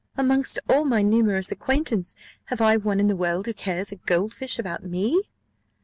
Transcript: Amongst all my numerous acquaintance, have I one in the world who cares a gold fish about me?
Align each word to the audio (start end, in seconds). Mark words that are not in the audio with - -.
Amongst 0.17 0.57
all 0.67 0.83
my 0.83 1.03
numerous 1.03 1.51
acquaintance, 1.51 2.15
have 2.45 2.59
I 2.59 2.75
one 2.75 2.99
in 2.99 3.05
the 3.05 3.15
world 3.15 3.45
who 3.45 3.53
cares 3.53 3.91
a 3.91 3.97
gold 3.97 4.33
fish 4.33 4.57
about 4.57 4.83
me? 4.83 5.25